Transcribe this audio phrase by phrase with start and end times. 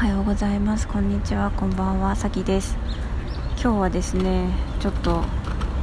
[0.00, 0.88] おはようございます。
[0.88, 1.50] こんにちは。
[1.50, 2.16] こんばんは。
[2.16, 2.78] さきです。
[3.62, 4.46] 今日はですね
[4.80, 5.22] ちょっと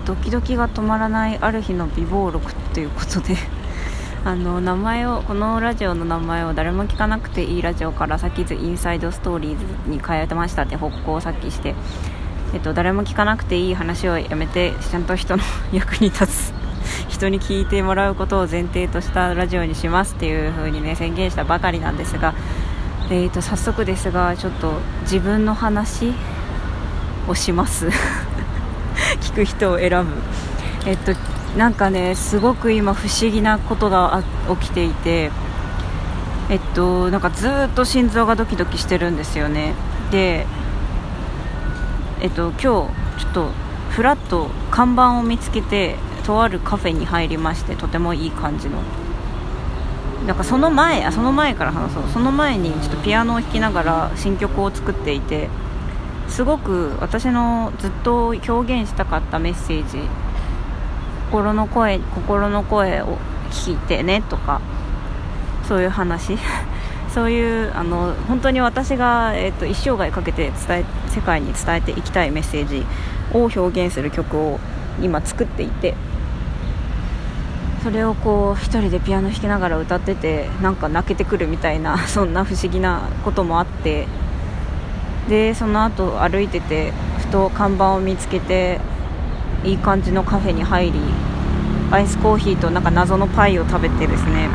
[0.08, 3.36] ドキドキが止まらないある日の美貌録ということで
[4.26, 11.76] あの名前をこのラジオの名前を誰も聞かなくていいラジオからさきずインサイドストーリーズに変えてましたって報告をさっきして。
[12.54, 15.44] えっと、誰も聞かなくていい話をやめてちゃんと人の
[15.74, 16.54] 役に立つ
[17.09, 22.34] 人に聞いてもらうことを前提としたラジオにしますっていう風にね宣言したばかりなんですが
[23.09, 24.73] えーと、早速ですがちょっと
[25.04, 26.12] 自分の話
[27.26, 27.88] をします。
[29.22, 30.12] 聞く人を選ぶ。
[30.86, 31.13] えっと
[31.58, 34.22] なんかねすごく今不思議なことが
[34.59, 35.32] 起きていて
[36.49, 39.74] えっとなんかずっと心臓がドキドキしてるんですよね。
[40.12, 40.46] で
[42.20, 43.52] えっと今日ちょっと
[43.91, 48.80] ふらっと看板を見つけてとあるカフェに入りましてとてもいい感じの。
[50.26, 52.03] なんかその前あその前から話そう。
[52.09, 55.49] その前にちょっとピアノを弾きながら新曲を作っていて
[56.27, 59.99] すごく私のずっと表現したかったメッセージ
[61.32, 63.18] 心の声心の声を
[63.51, 64.61] 聞いてねとか
[65.67, 66.37] そういう話。
[67.09, 72.85] そういうあの本当に私が、えーと、一生涯かけて伝え世界に伝えていきたいメッセージ
[73.33, 74.59] を表現する曲を
[75.02, 75.95] 今作っていて
[77.88, 84.07] それをこう1人でピアノ弾きながら歌っててなんか泣けてくるみたいな そんな不思議なこともあって。
[85.30, 88.80] でその後歩いててふと看板を見つけて
[89.65, 90.99] いい感じのカフェに入り
[91.91, 94.49] アイスコーヒーとなんか謎のパイを食べてですね。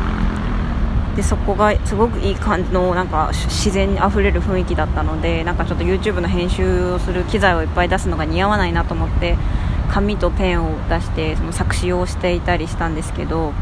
[1.15, 9.37] でそこがすごくいい感じのなんか自然にあふれる雰囲気だったのでなんかちょっと YouTube の編集をする機材をいっぱい出すのが似合わないなと思って
[9.93, 13.53] 紙とペンを出してその作詞をしていたりしたんですけど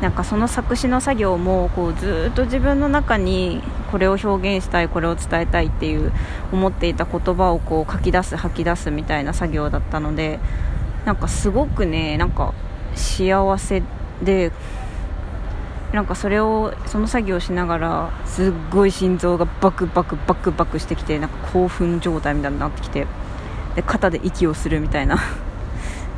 [0.00, 6.12] なんかその作詞の作業もこうずっと自分の中にこれを表現したいこれを伝えたいっていう
[6.52, 10.38] 思っていた言葉をこう書き出す吐き出すみたいな作業だったので
[11.04, 12.54] なんかすごくねなんか
[12.94, 13.82] 幸せ
[14.22, 14.52] で
[15.92, 23.08] なんかそれをその作業をしながらすっごい心臓がバクバクバクバクしてきてなんか興奮状態みたいになってきて
[23.74, 25.18] で肩で息をするみたいな。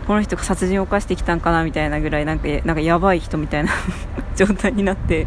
[0.06, 3.72] この人が殺人を犯してきたんかなみたいなぐらいなんかなんかやばい人みたいな
[4.36, 5.26] 状態になって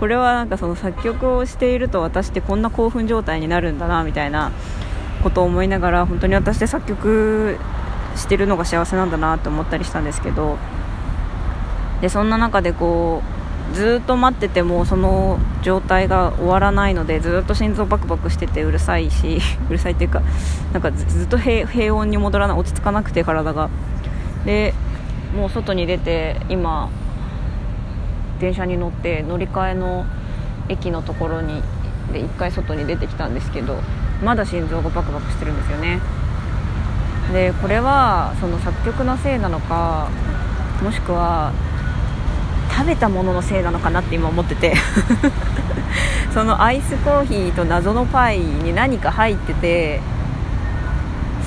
[0.00, 4.52] これはなんかその作曲をしていると私ってこんな興奮状態になるんだなみたいな
[5.22, 7.58] ことを思いながら本当に私で作曲
[8.16, 10.58] してるのが幸せなんだなって思ったりしたんですけど
[12.00, 13.33] でそんな中でこう
[13.72, 20.22] ずっと待っててもその状態が終わらないのでずっと心臓バクバクしててうるさいし うるさいっていうか
[20.72, 23.68] なんかずっと平穏に戻らない落ち着かなくて体が。
[24.44, 24.74] で
[25.34, 26.88] もう外に出て今
[28.38, 30.04] 電車に乗って乗り換えの
[30.68, 31.62] 駅のところに
[32.12, 33.78] で1回外に出てきたんですけど
[34.22, 36.00] まだ心臓がバクバクしてるんですよね。
[37.32, 40.08] でこれはその作曲のせいなのか
[40.82, 41.52] もしくは
[42.76, 44.74] 食べたもののせいなのかなって今思ってて。
[46.34, 50.00] そのアイスコーヒーと謎のパイに何か入ってて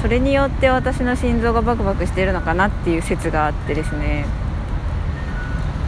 [0.01, 4.25] それによって私の心臓がバクバクしてるのかなっていう説があってですね。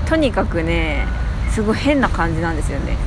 [0.06, 1.06] とにかくね
[1.50, 2.98] すごい変な感じなんですよね。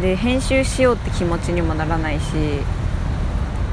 [0.00, 2.22] で編集しようって気持ちにもならないし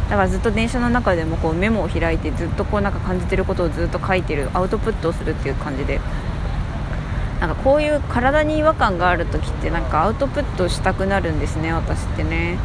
[0.09, 6.01] だからずっと電車の中でもこうメモを開いてずっとこうなんか感じてることをずっと書いてるアウトプットをするっていう感じで。
[7.39, 12.57] なんかこういう体に違和感がある時ってなんかアウトプットしたくなるんですね私ってね。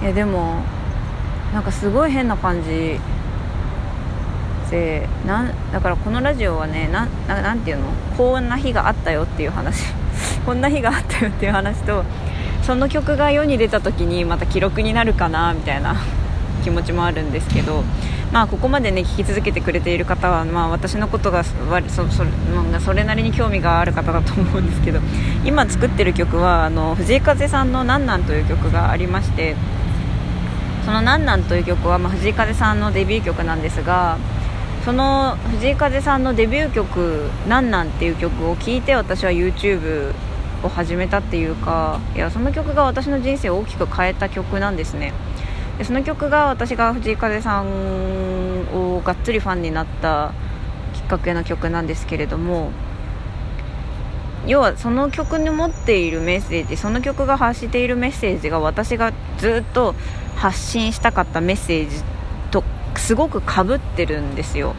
[0.00, 0.62] いやでも
[1.52, 2.98] なんかすごい変な感じ
[4.70, 7.84] でなんだからこのラジオはねななんていうの？
[8.16, 9.92] こんな日があったよっていう話。
[10.46, 12.04] こんな日があったよっていう話と
[12.62, 15.96] その曲が世に出た時にまた記録になるかなみたいな
[16.62, 17.84] 気持ちもあるんですけど、
[18.32, 21.52] まあ、ここまでね聞き続けてくれている方は、まあ、私のことがそ
[21.88, 22.24] そ
[22.80, 25.00] それなりに興味がある方だと思うんですけど
[25.44, 29.56] 今作ってる曲はあの藤井風さんの「なんなん」という曲がありまして
[30.84, 34.16] その「なんなん」という曲は、まあ、藤井風さんのデビュー曲なんですが
[34.84, 40.12] その藤井風さんのデビュー曲「なんなん」っていう曲を聴いて私は YouTube
[40.62, 45.12] を始めたっていうかいやその曲が私の人生を大きく変えた曲なんですね。
[45.80, 47.66] でその曲が私が藤井風さん
[48.70, 50.34] をがっつりファンになった
[50.92, 52.70] きっかけの曲なんですけれども
[54.46, 59.94] 要はその曲に持っているメッセージその曲が発しているメッセージが私がずっと
[60.36, 62.04] 発信したかったメッセージ
[62.50, 62.62] と
[62.96, 64.74] すごくかぶってるんですよ。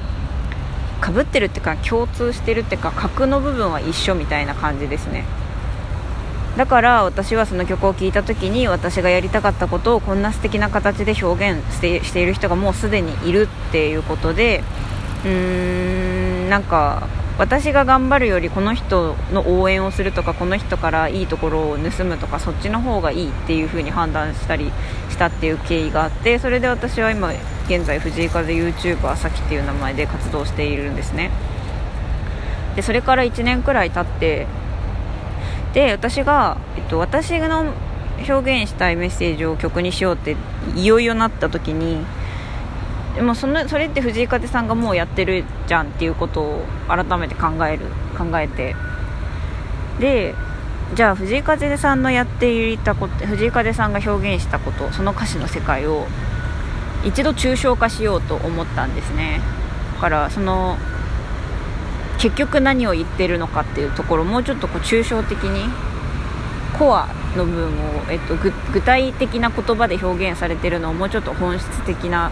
[1.00, 5.26] かぶってるっていうか共通してるっていうか核の部分は一緒みたいな感じですね。
[6.58, 14.64] だから私はその曲を聴いた時に私がやりたかったことをこんな素敵な形で表現してしている人がもうすでにいるっていうことで
[15.24, 17.08] うーんなんか
[17.38, 24.72] 私が頑張るよりこの人の応援をするとかこの人からいいところを盗むとかそっちの方がいいっていう風に判断したり
[25.10, 27.32] したっていう経緯があってそれで私は今
[27.66, 31.32] 現在藤井風 YouTuber さきっていう名前で活動しているんですね。
[32.76, 34.48] でそれから1年くらい経って
[35.74, 37.74] で私が、えっと、私の
[38.28, 40.36] 表現したいメッセージを曲にしようって
[40.76, 42.06] いよいよなった時に
[43.16, 47.86] でもそのそれって藤井風さんがもうやってるじゃんっていうことを改めて考える
[48.18, 48.76] 考えて。
[50.00, 50.34] で
[50.96, 56.06] じゃあ藤井風さんのやっていたこと藤井風さんが表現したことその歌詞の世界を
[57.06, 59.40] 一度抽象化しようと思ったんですね。
[59.96, 60.78] だからその
[62.22, 65.68] 結局何を言ってるのかっていうところもうちょっとこう抽象的に
[66.78, 72.32] コアの部分を、えっと、具体的な言葉で表現されてるのをもうちょっと本質的な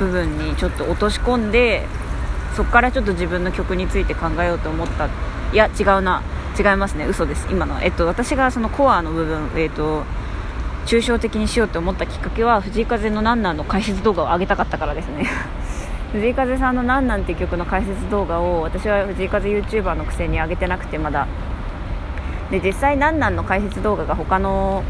[0.00, 1.86] 部分にちょっと落とし込んで
[2.56, 5.08] そこからちょっと自分の曲について考えようと思った。
[5.52, 6.22] いや違うな。
[6.58, 7.06] 違いますね。
[7.06, 7.46] 嘘です。
[7.50, 10.02] 今の、えっと、私がそのコアの部分、えっと、
[10.86, 15.28] 抽象的にしようと思ったきっかけは藤井風の「なんなん」の解説動画を上げたかったからですね。
[16.12, 21.26] 藤井風さんの「なんなん」っていう曲の解説動画を私は藤井風 YouTuber のくせに上げてなくてまだ。
[22.50, 24.82] で実際「なんなん」の解説動画が他の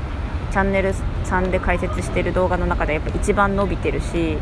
[0.50, 0.94] チャンネル
[1.24, 4.38] さんで解説してる動画の中でやっぱ一番伸びてるし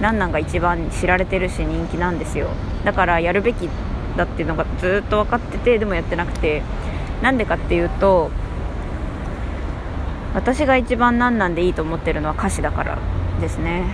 [0.00, 2.48] なんなんが一番知られてるし人気なんですよ。
[2.84, 3.68] だからやるべき
[4.16, 6.62] だっていうのがずっと分かっててでもやってなくて。
[7.22, 8.30] なんでかっていうと
[10.34, 12.98] 私が一番なんなんでいいと思ってるのは歌詞だから
[13.40, 13.84] ですね。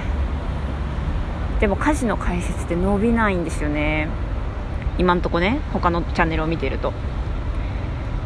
[1.63, 4.09] でも歌詞の解説って伸びないんですよね。
[4.99, 6.93] 今んとこね他のチャンネルを見てると。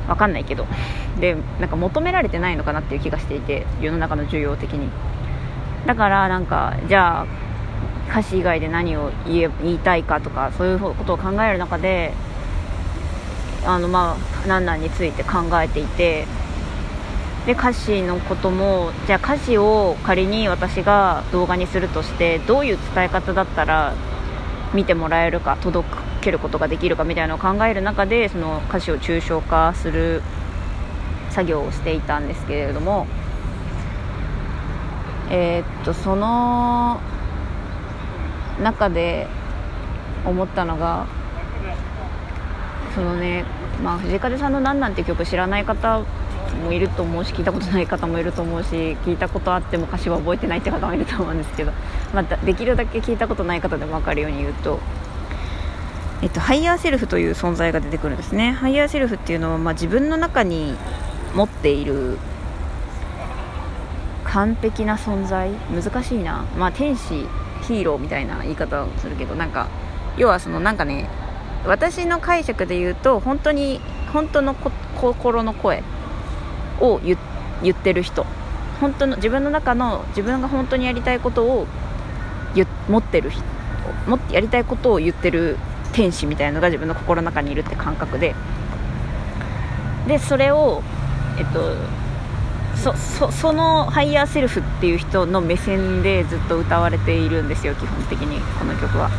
[0.08, 0.66] 分かんないけど。
[1.20, 4.88] でなんか求められてないのかなっていう気がしていて世の中の需要的に。
[5.84, 7.26] だからなんかじゃあ
[8.08, 12.14] 歌詞以外で何を言いたいかとかそういうことを考える中で
[13.66, 16.26] あのまあ何々について考えていて
[17.46, 23.94] で歌詞のこともじゃあ歌詞を仮に私が動画にするとしてどういう伝え方だったら
[24.74, 25.88] 見てもらえるか届
[26.20, 30.22] けることができるかみたいなのを考える中でその歌詞を抽象化する
[31.30, 33.06] 作業をしていたんですけれども
[35.30, 37.00] えー、っとその
[38.60, 39.28] 中で
[40.24, 41.06] 思ったのが
[42.96, 43.44] そのね
[43.84, 46.02] まあ藤井風さんの「なんなん」て曲知らない方
[46.56, 48.68] もいると思うし聞いたことない方もいると思うし
[49.04, 51.72] 聞いたことあっても歌詞は覚えてないって方もいると思うんですけど、
[52.14, 54.80] またできるだけ聞いたことない方でも分かるように言うと、
[56.22, 58.52] えっと、ハイヤーセルフという存在が出てくるんですね。
[58.52, 60.74] ハイヤーセルフっていうのは、まあ、自分の中に
[61.34, 62.18] 持っている
[64.24, 67.26] 完璧な存在難しいな、まあ、天使
[67.62, 69.68] ヒーローみたいな言い方をするけどなんか
[70.16, 71.08] 要はそのなんかね
[71.66, 73.80] 私の解釈で言うと本当に
[74.12, 75.82] 本当の心の声
[76.80, 77.16] を言
[77.72, 78.26] ってる人。
[78.80, 81.66] 本当の自分の中の自分が本当にやりたいことを
[82.88, 83.42] 持ってる人。
[84.06, 85.56] 持ってやりたいことを言ってる
[85.92, 88.34] 天使みたいなのが自分の心の中にいるって感覚で。
[90.06, 90.82] でそれを
[91.38, 91.74] えっと
[92.76, 99.10] そそそのハイヤーセルフっていう人の目線でずっと歌われているんですよ基本的にこの曲は。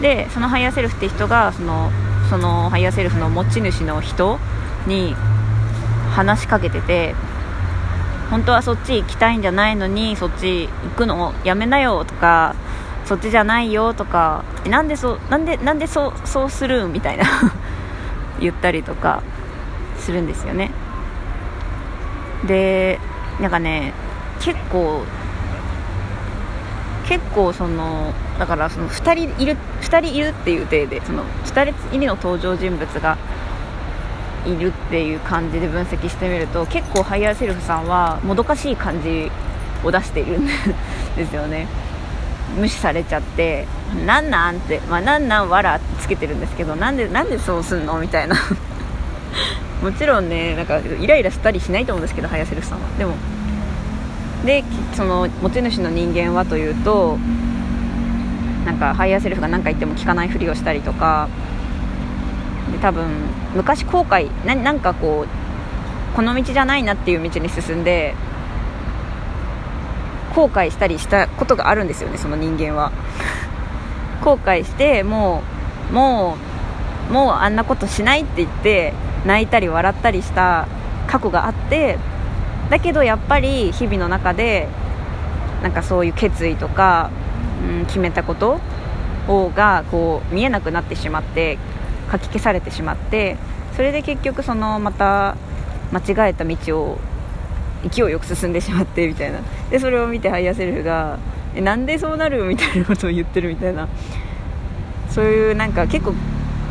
[0.00, 1.90] でそのハイヤーセルフって人がその
[2.30, 4.38] そのハイヤーセルフの持ち主の人
[4.86, 5.14] に
[6.10, 7.14] 話しかけてて
[8.30, 12.54] 本当はそっち行きたいんじゃないのにそっち行くのやめなよとか
[13.04, 17.24] そっちじゃないよとかなんでそなんでなんでそうそうするみたいな
[18.38, 19.22] 言ったりとか
[19.98, 20.70] するんですよね。
[22.46, 22.98] で
[23.40, 23.92] なんかね
[24.38, 25.02] 結構
[27.06, 33.18] 結構そのだからその2人いる2人いるっていう体でその2人の登場人物が
[34.46, 39.30] いるっていう感じで分析してみると結構ハイヤーセルフさんはもどかしい感じ
[39.84, 40.46] を出しているん
[41.16, 41.66] ですよね。
[42.58, 43.66] 無視されちゃって
[44.06, 47.98] 「なんなん?」って「まあ、なんなんわら」ってつけてるんですけどなんでなんでそうすんの？
[47.98, 48.36] みたいな。
[49.82, 52.84] もちろんねなんかイライラしたりしないと思うんですけどハイヤーセルフさんは。
[52.98, 53.14] でも
[54.44, 57.18] でその持ち主の人間はというと
[58.66, 61.28] なんかハイヤーセルフが何か言っても聞かないふりをしたりとか
[62.72, 63.04] で多分
[63.54, 68.14] 昔後悔ななんかこうこの道じゃないなっていう道に進んで
[70.34, 72.92] 後悔したりしたことがあるんですよねその人間は。
[74.22, 75.42] 後悔しても
[75.90, 76.36] うも
[77.10, 78.92] うもうあんなことしないって言って
[79.24, 80.66] 泣いたり笑ったりした
[81.06, 81.98] 過去があって
[82.68, 84.68] だけどやっぱり日々の中で
[85.62, 87.10] なんかそういう決意とか、
[87.66, 88.60] うん、決めたこと
[89.26, 91.58] をがこう見えなくなってしまって
[92.10, 93.36] かき消されてしまって
[93.76, 95.36] それで結局そのまた
[95.92, 96.98] 間違えた道を
[97.88, 99.38] 勢いよく進んでしまってみたいな。
[99.70, 101.18] でそれを見てハイヤーセルフが
[101.54, 103.88] 「えなんでそうなる?」みたいなことを言ってるみたいな。
[105.08, 106.14] そういうなんか結構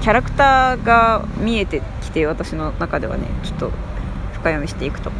[0.01, 3.71] キャラクターが見えてきて私の中ではねちょっと
[4.31, 5.11] 深読みしていくと。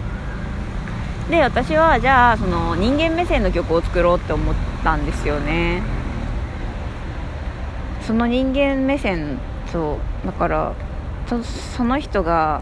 [1.29, 5.81] で私はじゃあその人間目線の曲を作ろうって思ったんですよね。
[8.01, 9.38] その人間目線
[9.71, 10.25] そう。
[10.25, 10.73] だから
[11.27, 12.61] その人が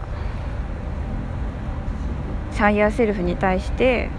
[2.52, 4.10] サイヤーセルフに対して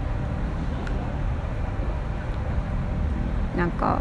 [3.56, 4.00] なんか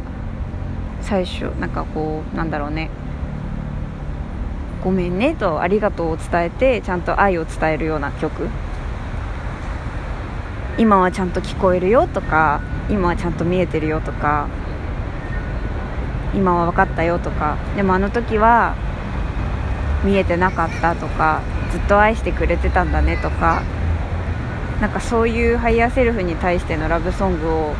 [1.01, 2.89] 最初なんかこうなんだろうね。
[4.83, 8.47] ごめんねとありがとうを伝えてちゃんと愛を伝えるような曲。
[10.77, 14.47] 今はちゃんと聞こえるよとか今はちゃんと見えてるよとか。
[16.33, 18.75] 今は分かったよとかでもあの時は
[20.03, 23.61] 見えてなかったとかずっと愛してくれてたんだねとか
[24.81, 27.73] なんかそういうハイヤーセルフに対してのラブソングを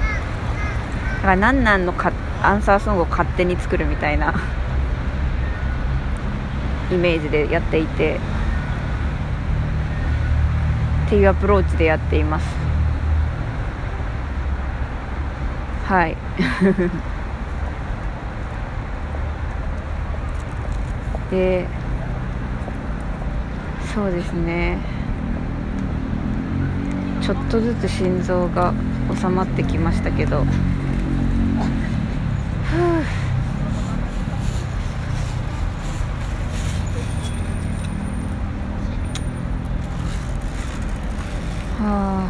[1.16, 4.34] だから何なんのかアンサーソングを勝手に作るみたいな
[6.92, 8.20] イメージでやっていて
[11.06, 12.46] っていうアプローチでやっています。
[15.88, 16.16] はい。
[21.32, 21.68] で
[23.94, 24.78] そうですね。
[27.22, 28.74] ちょっとずつ心臓が
[29.20, 30.38] 収まってきましたけど。
[30.38, 30.46] は
[41.82, 42.30] あ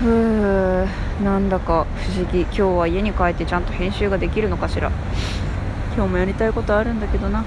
[0.00, 0.86] ふう
[1.24, 2.40] なんだか不思議。
[2.40, 4.90] 今日は家に帰ってちゃんと編集ができるのかしら。
[5.94, 7.42] 今日もやりたいことあるんだけどな。
[7.42, 7.44] っ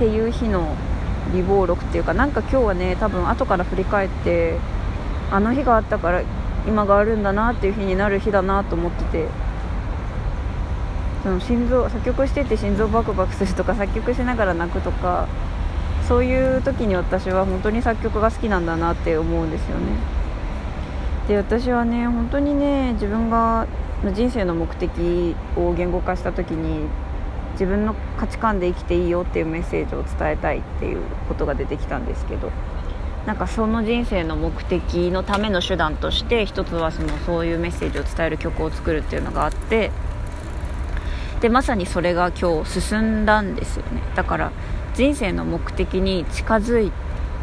[0.00, 0.74] ていう日の
[1.32, 4.56] 微暴録っていうかなんか今日はね多分後から振り返って
[5.30, 6.22] あの日があったから
[6.66, 9.28] 今があるんだなっていう日になる日だなと思ってて。
[11.22, 15.28] その心臓作曲してて心臓バクバクするとか作曲しながら泣くとか
[16.08, 20.19] そういう時に私は本当に作曲が好きなんだなって思うんですよね。
[21.30, 23.68] で私はね本当にね自分が
[24.12, 26.88] 人生の目的を言語化した時に
[27.52, 32.50] 自分の価値観で生きていいよっていうメッセージを伝えたいっていうことが出てきたんですけど
[33.26, 39.92] なんかその人生の目的のための手段として一つはそのそういうメッセージを伝える曲を作るっていうのがあって
[41.40, 44.02] でまさにそれが今日進んだんですよね。
[44.16, 44.50] だから
[44.94, 46.90] 人生の目的に近づい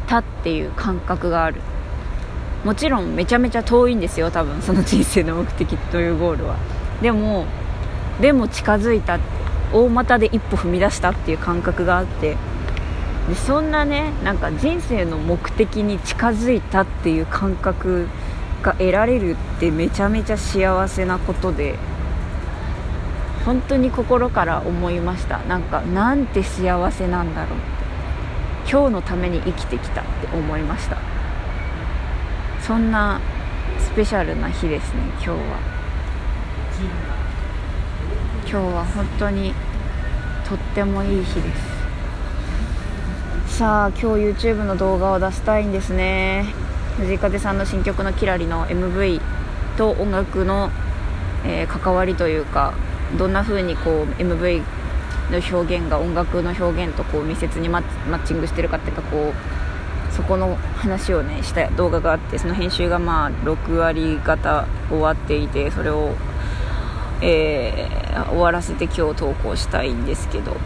[0.08, 1.62] たっていう感覚がある。
[2.68, 6.58] もちろんめちゃめちゃ遠いんですよ多分その人生の目的というゴールは。
[7.02, 7.46] でも
[8.20, 9.20] でも近づいた
[9.72, 12.36] 大股で一歩踏み出したっていう感覚があって。
[13.30, 18.10] でそんなねなんか人生の目的に近づいたっていう感覚
[18.62, 21.76] が得られるってめちゃめちゃ幸せなことで
[23.46, 25.38] 本当に心から思いました。
[25.48, 27.68] なんかなんて幸せなんだろうって。
[28.70, 31.17] 今日のために生きてきたって思いました。
[32.68, 33.22] そんな
[33.80, 35.38] スペシャルな日ですね今日は。
[38.42, 39.54] 今日は本当に
[40.46, 41.56] とってもいい日で
[43.48, 43.58] す。
[43.60, 44.06] さあ今日
[44.48, 46.44] YouTube の動画を出したいんですね。
[46.98, 49.22] 藤井風さんの新曲の「キラリ」の MV
[49.78, 50.70] と音楽の、
[51.46, 52.74] えー、関わりというか
[53.18, 54.62] どんな風にこう MV
[55.32, 59.67] の表現が音楽の表現とこう密接にマッチングしてるかっていうかこう
[60.18, 66.16] そこの話をねした動画があってその編集がまあ6割方終わっていてそれを、
[67.22, 70.58] えー、終わらせて今日投稿したいんですけど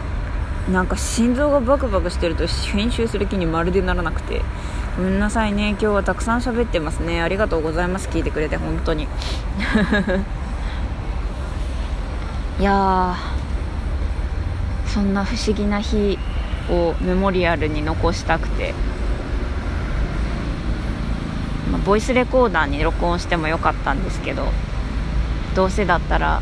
[0.70, 4.40] なんか心臓がバクバクしてると編集する気にまるでならなくて
[4.96, 7.20] ごめんなさいね今日はたくさん喋ってますね。
[7.22, 9.04] ありがとうございます聞いてくれて本当に。
[12.60, 13.16] いや
[14.86, 16.18] そんな不思議な日
[16.70, 18.74] をメモリアルに残したくて、
[21.84, 24.46] ボイスレコーダーに録音してもよかったんですけど
[25.54, 26.40] どうせだったら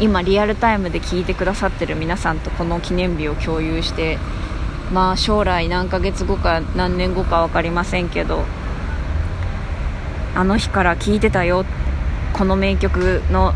[0.00, 4.18] 今リアルタイムで聞いてくださってる皆さんとこの記念日を共有して
[4.92, 8.44] まあ将来何ヶ月後か何年後か分かりませんけど
[10.34, 11.64] あの日から聞いてたよ
[12.32, 13.52] この名曲の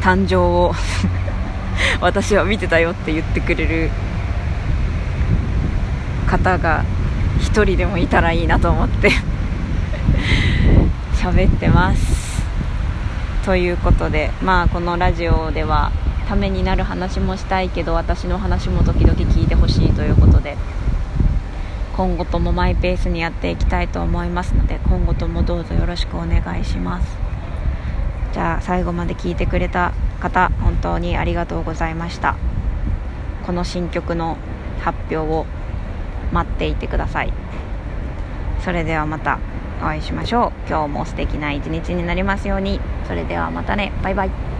[0.00, 0.74] 誕生を
[2.00, 3.90] 私は見てたよって言ってくれる
[6.26, 6.84] 方が
[7.52, 9.10] 1人でもいたらいいなと思って。
[11.20, 12.42] 喋ってます。
[13.44, 15.92] ということでまあこのラジオでは
[16.26, 20.56] ためになる話もしたいけど私の話も時々聞いてほしいということで
[21.94, 27.18] 今後ともマイペースにやっていきたいと思いますので今後ともどうぞよろしくお願いします。
[28.32, 32.36] じゃあ最後まで聞いてくれた方本当にありがとうございました。
[33.44, 34.38] この新曲の
[34.80, 35.44] 発表を
[36.32, 37.32] 待っていてください。
[38.64, 39.38] それではまた
[39.80, 40.68] お会いしましょう。
[40.68, 42.80] 今日も素敵な一日になりますように。
[43.06, 43.92] それではまたね。
[44.02, 44.51] バイバイ。